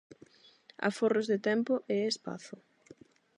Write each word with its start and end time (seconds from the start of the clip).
Aforros 0.89 1.27
de 1.31 1.37
tempo 1.49 1.73
e 1.93 1.95
espazo. 2.11 2.55